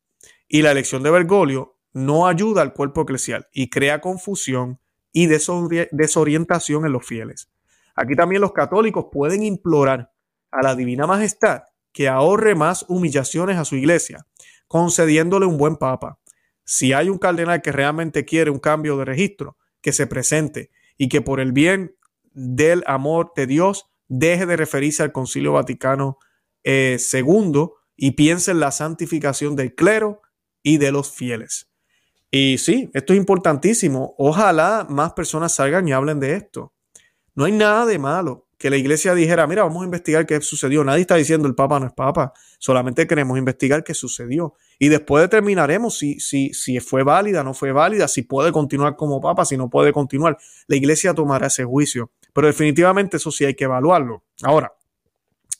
[0.47, 4.79] y la elección de Bergoglio no ayuda al cuerpo eclesial y crea confusión
[5.11, 7.49] y desorientación en los fieles.
[7.95, 10.11] Aquí también los católicos pueden implorar
[10.51, 14.25] a la Divina Majestad que ahorre más humillaciones a su iglesia,
[14.67, 16.19] concediéndole un buen papa.
[16.63, 21.09] Si hay un cardenal que realmente quiere un cambio de registro, que se presente y
[21.09, 21.95] que por el bien
[22.31, 26.17] del amor de Dios deje de referirse al Concilio Vaticano
[26.63, 30.21] II eh, y piense en la santificación del clero
[30.61, 31.68] y de los fieles.
[32.31, 34.15] Y sí, esto es importantísimo.
[34.17, 36.73] Ojalá más personas salgan y hablen de esto.
[37.35, 40.83] No hay nada de malo que la iglesia dijera, mira, vamos a investigar qué sucedió.
[40.83, 44.53] Nadie está diciendo el Papa no es Papa, solamente queremos investigar qué sucedió.
[44.77, 49.21] Y después determinaremos si, si, si fue válida, no fue válida, si puede continuar como
[49.21, 50.37] Papa, si no puede continuar.
[50.67, 52.11] La iglesia tomará ese juicio.
[52.33, 54.25] Pero definitivamente eso sí hay que evaluarlo.
[54.43, 54.73] Ahora,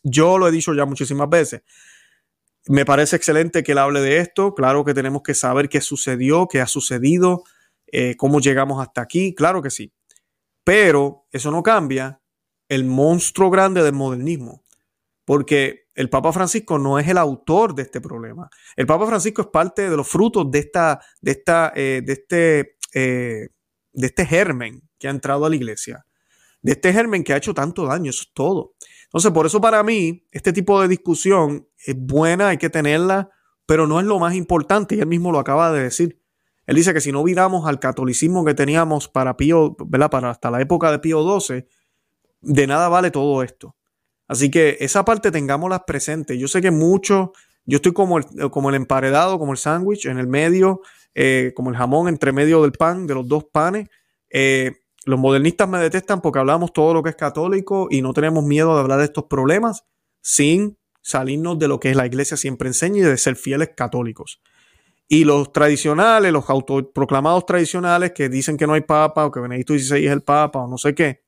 [0.03, 1.62] yo lo he dicho ya muchísimas veces.
[2.69, 4.53] Me parece excelente que él hable de esto.
[4.53, 7.43] Claro que tenemos que saber qué sucedió, qué ha sucedido,
[7.91, 9.34] eh, cómo llegamos hasta aquí.
[9.34, 9.91] Claro que sí.
[10.63, 12.21] Pero eso no cambia
[12.67, 14.63] el monstruo grande del modernismo.
[15.25, 18.51] Porque el Papa Francisco no es el autor de este problema.
[18.75, 22.77] El Papa Francisco es parte de los frutos de, esta, de, esta, eh, de, este,
[22.93, 23.47] eh,
[23.93, 26.05] de este germen que ha entrado a la iglesia.
[26.62, 28.12] De este germen que ha hecho tanto daño.
[28.12, 28.75] Eso es todo.
[29.10, 33.32] Entonces, por eso para mí, este tipo de discusión es buena, hay que tenerla,
[33.65, 36.22] pero no es lo más importante, y él mismo lo acaba de decir.
[36.67, 40.12] Él dice que si no viramos al catolicismo que teníamos para Pío, ¿verdad?
[40.12, 41.65] Para hasta la época de Pío XII,
[42.41, 43.76] de nada vale todo esto.
[44.28, 46.38] Así que esa parte tengámosla presente.
[46.38, 47.34] Yo sé que mucho,
[47.65, 50.82] yo estoy como el, como el emparedado, como el sándwich en el medio,
[51.15, 53.89] eh, como el jamón entre medio del pan, de los dos panes.
[54.30, 54.74] Eh,
[55.10, 58.76] los modernistas me detestan porque hablamos todo lo que es católico y no tenemos miedo
[58.76, 59.84] de hablar de estos problemas
[60.22, 64.41] sin salirnos de lo que es la iglesia siempre enseña y de ser fieles católicos.
[65.08, 69.74] Y los tradicionales, los autoproclamados tradicionales que dicen que no hay papa o que Benedicto
[69.74, 71.24] XVI es el papa o no sé qué,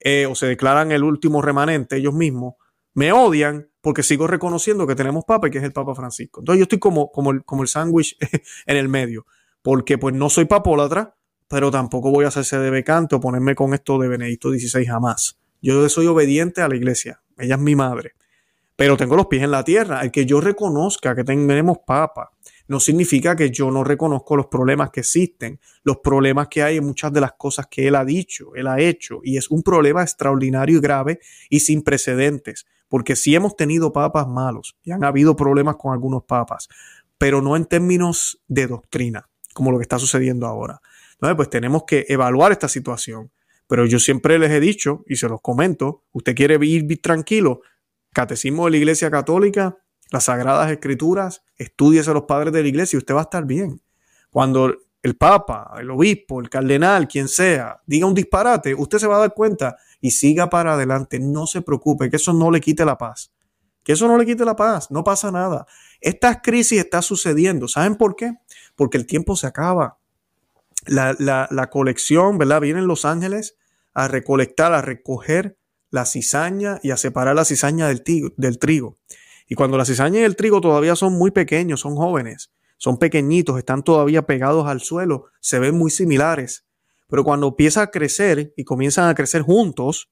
[0.00, 2.54] eh, o se declaran el último remanente ellos mismos,
[2.94, 6.40] me odian porque sigo reconociendo que tenemos papa y que es el Papa Francisco.
[6.40, 8.16] Entonces yo estoy como, como el, como el sándwich
[8.66, 9.26] en el medio,
[9.62, 11.16] porque pues no soy papólatra,
[11.50, 15.36] pero tampoco voy a hacerse de becante o ponerme con esto de Benedicto XVI jamás.
[15.60, 18.12] Yo soy obediente a la iglesia, ella es mi madre,
[18.76, 20.02] pero tengo los pies en la tierra.
[20.02, 22.30] El que yo reconozca que tenemos papa
[22.68, 26.86] no significa que yo no reconozco los problemas que existen, los problemas que hay en
[26.86, 30.02] muchas de las cosas que él ha dicho, él ha hecho, y es un problema
[30.02, 35.34] extraordinario y grave y sin precedentes, porque sí hemos tenido papas malos y han habido
[35.34, 36.68] problemas con algunos papas,
[37.18, 40.80] pero no en términos de doctrina, como lo que está sucediendo ahora.
[41.20, 43.30] Entonces, pues tenemos que evaluar esta situación.
[43.66, 47.60] Pero yo siempre les he dicho, y se los comento, usted quiere vivir tranquilo,
[48.12, 49.76] Catecismo de la Iglesia Católica,
[50.10, 53.44] las Sagradas Escrituras, estudiese a los padres de la Iglesia y usted va a estar
[53.44, 53.82] bien.
[54.30, 59.16] Cuando el Papa, el Obispo, el Cardenal, quien sea, diga un disparate, usted se va
[59.16, 61.20] a dar cuenta y siga para adelante.
[61.20, 63.30] No se preocupe, que eso no le quite la paz.
[63.84, 65.66] Que eso no le quite la paz, no pasa nada.
[66.00, 67.68] Esta crisis está sucediendo.
[67.68, 68.32] ¿Saben por qué?
[68.74, 69.99] Porque el tiempo se acaba
[70.86, 72.60] la, colección, ¿verdad?
[72.60, 73.56] Vienen los ángeles
[73.94, 75.58] a recolectar, a recoger
[75.90, 78.02] la cizaña y a separar la cizaña del,
[78.36, 78.96] del trigo.
[79.48, 83.58] Y cuando la cizaña y el trigo todavía son muy pequeños, son jóvenes, son pequeñitos,
[83.58, 86.66] están todavía pegados al suelo, se ven muy similares.
[87.08, 90.10] Pero cuando empieza a crecer y comienzan a crecer juntos,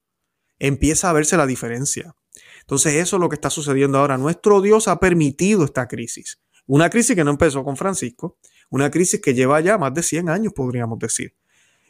[0.59, 2.13] empieza a verse la diferencia.
[2.59, 4.17] Entonces eso es lo que está sucediendo ahora.
[4.17, 6.39] Nuestro Dios ha permitido esta crisis.
[6.67, 8.37] Una crisis que no empezó con Francisco,
[8.69, 11.33] una crisis que lleva ya más de 100 años, podríamos decir.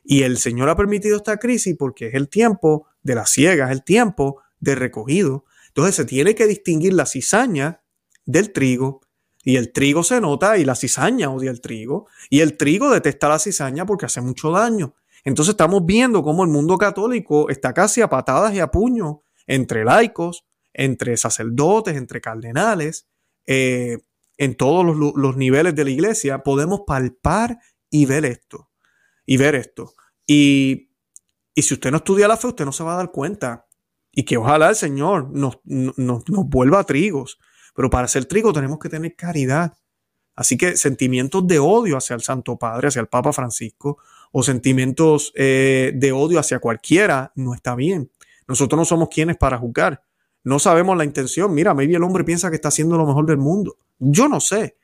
[0.03, 3.71] Y el Señor ha permitido esta crisis porque es el tiempo de la ciega, es
[3.71, 5.45] el tiempo de recogido.
[5.67, 7.83] Entonces se tiene que distinguir la cizaña
[8.25, 9.01] del trigo.
[9.43, 12.07] Y el trigo se nota y la cizaña odia el trigo.
[12.29, 14.95] Y el trigo detesta la cizaña porque hace mucho daño.
[15.23, 19.83] Entonces estamos viendo cómo el mundo católico está casi a patadas y a puños entre
[19.83, 23.07] laicos, entre sacerdotes, entre cardenales,
[23.45, 23.97] eh,
[24.39, 28.69] en todos los, niveles de la iglesia, podemos palpar y ver esto.
[29.25, 29.93] Y ver esto.
[30.25, 30.91] Y,
[31.57, 33.67] si usted no estudia la fe, usted no se va a dar cuenta.
[34.13, 37.37] Y que ojalá el Señor nos, nos, vuelva a trigos.
[37.75, 39.73] Pero para ser trigo tenemos que tener caridad.
[40.35, 43.97] Así que sentimientos de odio hacia el Santo Padre, hacia el Papa Francisco,
[44.31, 48.09] o sentimientos eh, de odio hacia cualquiera, no está bien.
[48.47, 50.01] Nosotros no somos quienes para juzgar.
[50.43, 51.53] No sabemos la intención.
[51.53, 53.77] Mira, maybe el hombre piensa que está haciendo lo mejor del mundo.
[53.97, 54.77] Yo no sé.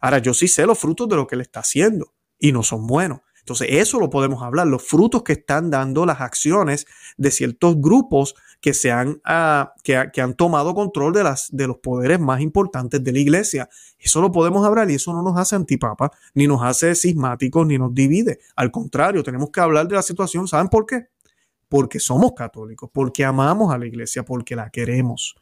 [0.00, 2.86] Ahora, yo sí sé los frutos de lo que él está haciendo y no son
[2.86, 3.20] buenos.
[3.44, 6.86] Entonces, eso lo podemos hablar, los frutos que están dando las acciones
[7.18, 11.76] de ciertos grupos que, se han, ah, que, han tomado control de, las, de los
[11.76, 13.68] poderes más importantes de la iglesia.
[13.98, 17.76] Eso lo podemos hablar y eso no nos hace antipapa, ni nos hace cismáticos, ni
[17.76, 18.40] nos divide.
[18.56, 20.48] Al contrario, tenemos que hablar de la situación.
[20.48, 21.08] ¿Saben por qué?
[21.74, 25.34] Porque somos católicos, porque amamos a la iglesia, porque la queremos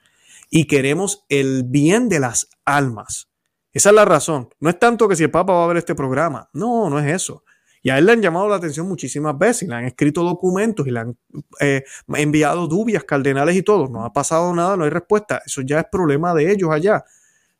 [0.49, 3.29] y queremos el bien de las almas.
[3.71, 4.49] Esa es la razón.
[4.59, 6.49] No es tanto que si el Papa va a ver este programa.
[6.55, 7.45] No, no es eso.
[7.83, 10.87] Y a él le han llamado la atención muchísimas veces y le han escrito documentos
[10.87, 11.19] y le han
[11.61, 13.89] eh, enviado dubias cardenales y todo.
[13.89, 15.43] No ha pasado nada, no hay respuesta.
[15.45, 17.05] Eso ya es problema de ellos allá.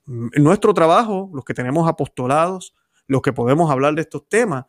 [0.07, 2.75] Mm, nuestro trabajo, los que tenemos apostolados,
[3.07, 4.65] los que podemos hablar de estos temas,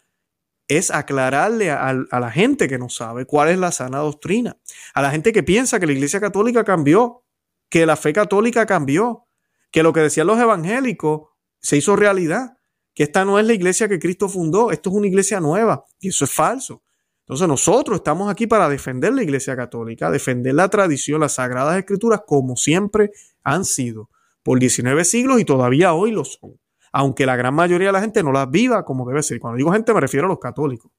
[0.68, 4.58] es aclararle a, la gente que no sabe cuál es la sana doctrina,
[4.94, 7.24] a la gente que piensa que la Iglesia Católica cambió,
[7.70, 9.28] que la fe católica cambió,
[9.72, 12.58] que lo que decían los evangélicos se hizo realidad
[12.94, 16.10] que esta no es la iglesia que Cristo fundó, esto es una iglesia nueva y
[16.10, 16.84] eso es falso.
[17.22, 22.22] Entonces nosotros estamos aquí para defender la iglesia católica, defender la tradición, las sagradas escrituras
[22.28, 23.12] como siempre
[23.44, 24.10] han sido
[24.44, 26.60] por 19 siglos y todavía hoy lo son.
[26.94, 29.40] Aunque la gran mayoría de la gente no las viva como debe ser.
[29.40, 30.92] Cuando digo gente me refiero a los católicos.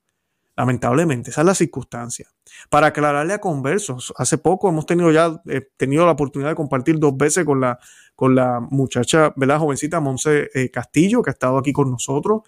[0.56, 2.28] Lamentablemente, esa es la circunstancia.
[2.70, 6.98] Para aclararle a conversos, hace poco hemos tenido ya eh, tenido la oportunidad de compartir
[6.98, 7.78] dos veces con la,
[8.14, 9.58] con la muchacha, ¿verdad?
[9.58, 12.42] Jovencita Monse eh, Castillo, que ha estado aquí con nosotros.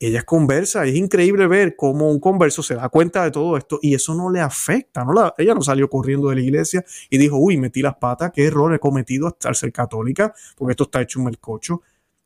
[0.00, 3.56] Ella es conversa, y es increíble ver cómo un converso se da cuenta de todo
[3.56, 5.04] esto y eso no le afecta.
[5.04, 5.32] ¿no?
[5.38, 8.74] ella no salió corriendo de la iglesia y dijo, uy, metí las patas, qué error
[8.74, 11.82] he cometido al ser católica, porque esto está hecho un melcocho.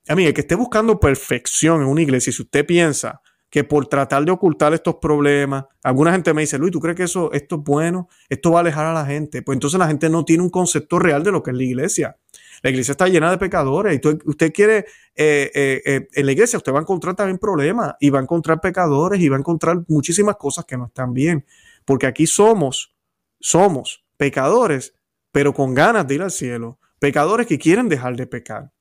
[0.08, 3.86] A mí, el que esté buscando perfección en una iglesia, si usted piensa que por
[3.86, 7.56] tratar de ocultar estos problemas, alguna gente me dice, Luis, ¿tú crees que eso, esto
[7.56, 8.08] es bueno?
[8.28, 9.42] Esto va a alejar a la gente.
[9.42, 12.16] Pues entonces la gente no tiene un concepto real de lo que es la iglesia.
[12.62, 16.56] La iglesia está llena de pecadores y usted quiere, eh, eh, eh, en la iglesia
[16.56, 19.84] usted va a encontrar también problemas y va a encontrar pecadores y va a encontrar
[19.88, 21.44] muchísimas cosas que no están bien.
[21.84, 22.94] Porque aquí somos,
[23.40, 24.94] somos pecadores,
[25.32, 26.78] pero con ganas de ir al cielo.
[26.98, 28.72] Pecadores que quieren dejar de pecar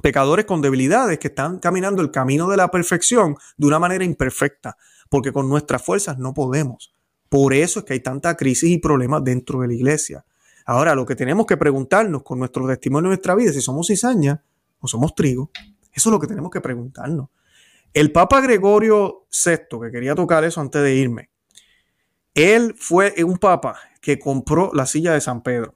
[0.00, 4.76] pecadores con debilidades que están caminando el camino de la perfección de una manera imperfecta,
[5.08, 6.94] porque con nuestras fuerzas no podemos.
[7.28, 10.24] Por eso es que hay tanta crisis y problemas dentro de la iglesia.
[10.64, 14.42] Ahora, lo que tenemos que preguntarnos con nuestro testimonio de nuestra vida, si somos cizaña
[14.80, 15.50] o somos trigo,
[15.92, 17.28] eso es lo que tenemos que preguntarnos.
[17.92, 21.30] El Papa Gregorio VI, que quería tocar eso antes de irme,
[22.34, 25.74] él fue un papa que compró la silla de San Pedro.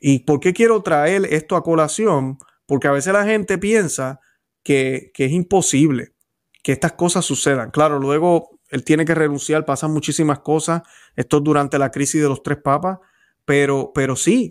[0.00, 2.38] ¿Y por qué quiero traer esto a colación?
[2.72, 4.18] Porque a veces la gente piensa
[4.62, 6.14] que, es imposible
[6.62, 7.70] que estas cosas sucedan.
[7.70, 10.80] Claro, luego él tiene que renunciar, pasan muchísimas cosas.
[11.14, 12.98] Esto es durante la crisis de los tres papas.
[13.44, 14.48] Pero, pero sí,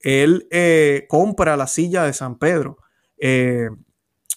[0.00, 2.78] él eh, compra la silla de San Pedro.
[3.18, 3.68] Eh,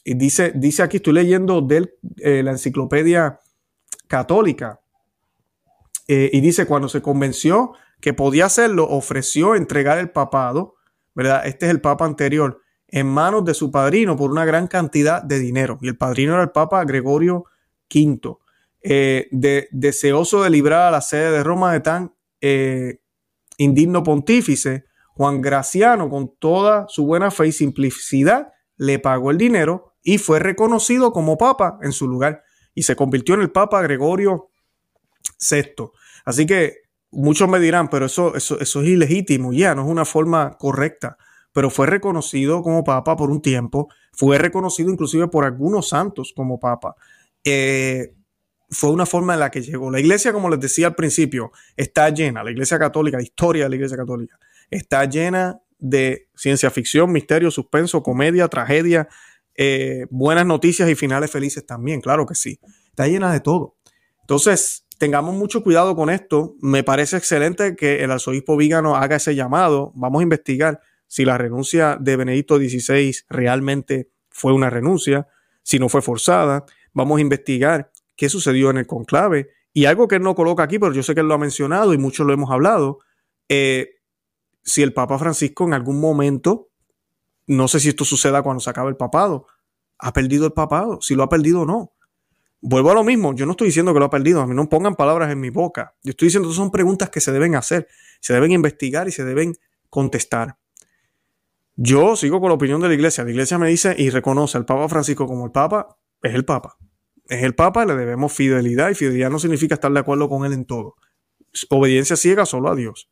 [0.04, 3.40] y dice, dice aquí, estoy leyendo de eh, la enciclopedia
[4.08, 4.80] católica.
[6.08, 10.76] y dice, cuando se convenció que podía hacerlo, ofreció entregar el papado,
[11.16, 11.48] ¿verdad?
[11.48, 12.60] Este es el papa anterior
[12.94, 15.80] en manos de su padrino por una gran cantidad de dinero.
[15.82, 17.46] Y el padrino era el Papa Gregorio
[17.92, 18.38] V,
[18.84, 19.28] eh,
[19.72, 23.00] deseoso de librar a la sede de Roma de tan eh,
[23.58, 24.86] indigno pontífice.
[25.16, 30.38] Juan Graciano, con toda su buena fe y simplicidad, le pagó el dinero y fue
[30.38, 32.44] reconocido como papa en su lugar
[32.76, 34.50] y se convirtió en el Papa Gregorio
[35.40, 35.90] VI.
[36.26, 40.06] Así que muchos me dirán, pero eso, eso, eso es ilegítimo, ya no es una
[40.06, 41.18] forma correcta
[41.54, 46.60] pero fue reconocido como papa por un tiempo, fue reconocido inclusive por algunos santos como
[46.60, 46.96] papa.
[47.44, 48.14] Eh,
[48.70, 49.92] fue una forma en la que llegó.
[49.92, 53.70] La iglesia, como les decía al principio, está llena, la iglesia católica, la historia de
[53.70, 54.40] la iglesia católica,
[54.70, 59.08] está llena de ciencia ficción, misterio, suspenso, comedia, tragedia,
[59.56, 62.60] eh, buenas noticias y finales felices también, claro que sí.
[62.90, 63.76] Está llena de todo.
[64.22, 66.56] Entonces, tengamos mucho cuidado con esto.
[66.62, 69.92] Me parece excelente que el arzobispo Vígano haga ese llamado.
[69.96, 70.82] Vamos a investigar
[71.14, 75.28] si la renuncia de Benedicto XVI realmente fue una renuncia,
[75.62, 76.66] si no fue forzada.
[76.92, 79.52] Vamos a investigar qué sucedió en el conclave.
[79.74, 81.94] Y algo que él no coloca aquí, pero yo sé que él lo ha mencionado
[81.94, 82.98] y muchos lo hemos hablado,
[83.48, 83.92] eh,
[84.64, 86.72] si el Papa Francisco en algún momento,
[87.46, 89.46] no sé si esto suceda cuando se acabe el papado,
[90.00, 91.94] ha perdido el papado, si lo ha perdido o no.
[92.60, 94.68] Vuelvo a lo mismo, yo no estoy diciendo que lo ha perdido, a mí no
[94.68, 95.94] pongan palabras en mi boca.
[96.02, 97.88] Yo estoy diciendo que son preguntas que se deben hacer,
[98.20, 99.54] se deben investigar y se deben
[99.92, 100.58] contestar.
[101.76, 103.24] Yo sigo con la opinión de la iglesia.
[103.24, 106.78] La iglesia me dice y reconoce al Papa Francisco como el Papa, es el Papa.
[107.28, 110.54] Es el Papa, le debemos fidelidad y fidelidad no significa estar de acuerdo con él
[110.54, 110.96] en todo.
[111.70, 113.10] Obediencia ciega solo a Dios.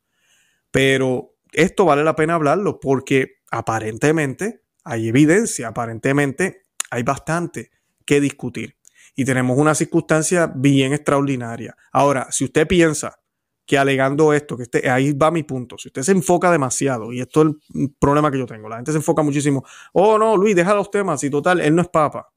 [0.70, 7.70] Pero esto vale la pena hablarlo porque aparentemente hay evidencia, aparentemente hay bastante
[8.04, 8.76] que discutir.
[9.14, 11.76] y tenemos una circunstancia bien extraordinaria.
[11.92, 13.21] Ahora, si usted piensa
[13.64, 17.20] que alegando esto, que este, ahí va mi punto, si usted se enfoca demasiado, y
[17.20, 20.56] esto es el problema que yo tengo, la gente se enfoca muchísimo, oh no, Luis,
[20.56, 22.32] deja los temas, y total, él no es papa.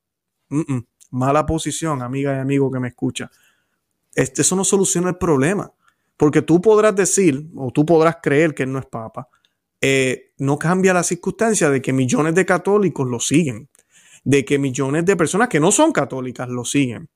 [1.11, 3.32] mala posición, amiga y amigo que me escucha.
[4.13, 5.71] Este, eso no soluciona el problema,
[6.17, 9.28] porque tú podrás decir, o tú podrás creer que él no es papa,
[9.82, 13.69] eh, no cambia la circunstancia de que millones de católicos lo siguen,
[14.23, 17.09] de que millones de personas que no son católicas lo siguen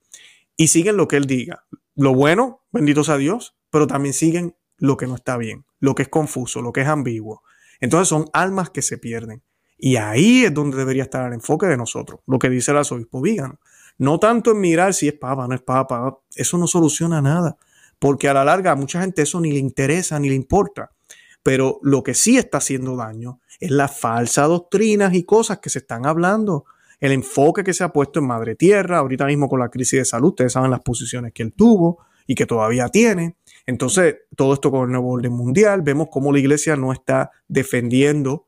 [0.56, 1.66] y siguen lo que él diga.
[1.96, 6.04] Lo bueno, bendito sea Dios, pero también siguen lo que no está bien, lo que
[6.04, 7.44] es confuso, lo que es ambiguo.
[7.80, 9.44] Entonces son almas que se pierden.
[9.78, 13.22] Y ahí es donde debería estar el enfoque de nosotros, lo que dice el arzobispo
[13.22, 13.60] Vígano.
[13.98, 17.58] No tanto en mirar si es papa, no es papa, eso no soluciona nada,
[17.98, 20.92] porque a la larga a mucha gente eso ni le interesa ni le importa.
[21.44, 25.80] Pero lo que sí está haciendo daño es las falsas doctrinas y cosas que se
[25.80, 26.66] están hablando,
[27.00, 30.06] el enfoque que se ha puesto en Madre Tierra, ahorita mismo con la crisis de
[30.06, 32.00] salud, ustedes saben las posiciones que él tuvo
[32.30, 33.38] y que todavía tiene.
[33.66, 38.46] Entonces, todo esto con el nuevo orden mundial, vemos cómo la iglesia no está defendiendo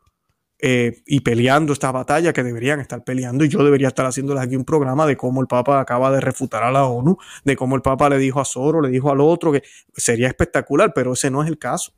[0.59, 4.55] eh, y peleando esta batalla que deberían estar peleando y yo debería estar haciéndoles aquí
[4.55, 7.81] un programa de cómo el Papa acaba de refutar a la ONU, de cómo el
[7.81, 9.63] Papa le dijo a Soro, le dijo al otro, que
[9.95, 11.91] sería espectacular, pero ese no es el caso.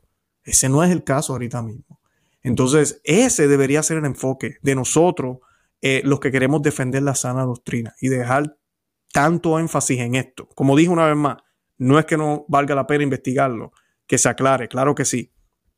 [0.45, 1.99] Ese no es el caso ahorita mismo.
[2.43, 5.39] Entonces, ese debería ser el enfoque de nosotros,
[5.81, 8.55] eh, los que queremos defender la sana doctrina y dejar
[9.11, 10.47] tanto énfasis en esto.
[10.55, 11.37] Como dije una vez más,
[11.77, 13.71] no es que no valga la pena investigarlo,
[14.07, 15.31] que se aclare, claro que sí,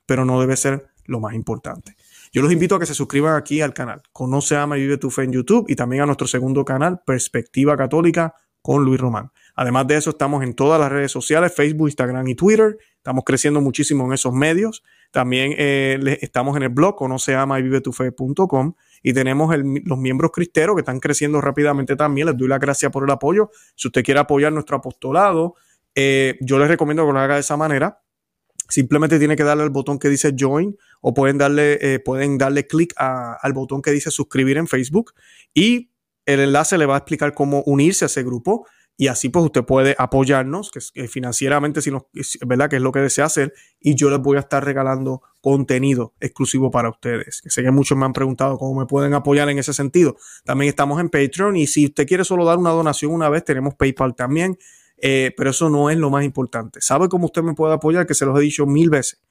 [0.05, 1.95] pero no debe ser lo más importante.
[2.31, 5.09] Yo los invito a que se suscriban aquí al canal Conoce, Ama y Vive tu
[5.09, 9.31] Fe en YouTube y también a nuestro segundo canal Perspectiva Católica con Luis Román.
[9.55, 12.77] Además de eso, estamos en todas las redes sociales, Facebook, Instagram y Twitter.
[12.97, 14.83] Estamos creciendo muchísimo en esos medios.
[15.11, 18.73] También eh, estamos en el blog conoceama y vive tu fe.com
[19.03, 22.27] y tenemos los miembros cristeros que están creciendo rápidamente también.
[22.27, 23.51] Les doy las gracias por el apoyo.
[23.75, 25.53] Si usted quiere apoyar nuestro apostolado,
[25.95, 28.01] eh, yo les recomiendo que lo haga de esa manera.
[28.67, 32.67] Simplemente tiene que darle al botón que dice join o pueden darle, eh, pueden darle
[32.67, 35.13] clic al botón que dice suscribir en Facebook
[35.53, 35.91] y
[36.25, 38.65] el enlace le va a explicar cómo unirse a ese grupo
[38.97, 42.09] y así pues usted puede apoyarnos que, financieramente si no,
[42.47, 46.13] verdad que es lo que desea hacer y yo les voy a estar regalando contenido
[46.19, 47.43] exclusivo para ustedes.
[47.45, 50.15] Sé que muchos me han preguntado cómo me pueden apoyar en ese sentido.
[50.43, 53.75] También estamos en Patreon y si usted quiere solo dar una donación una vez tenemos
[53.75, 54.57] PayPal también
[54.97, 58.13] eh, pero eso no es lo más importante sabe cómo usted me puede apoyar que
[58.13, 59.21] se los he dicho mil veces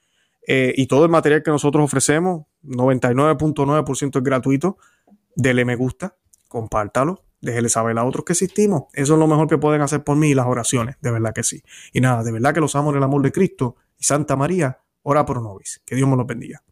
[0.46, 4.76] eh, y todo el material que nosotros ofrecemos 99.9% es gratuito
[5.36, 6.16] dele me gusta
[6.48, 8.84] compártalo déjele saber a otros que existimos.
[8.92, 11.42] Eso es lo mejor que pueden hacer por mí y las oraciones, de verdad que
[11.42, 11.62] sí.
[11.92, 13.76] Y nada, de verdad que los amo en el amor de Cristo.
[13.98, 15.82] Y Santa María, ora por nobis.
[15.84, 16.62] Que Dios me los bendiga.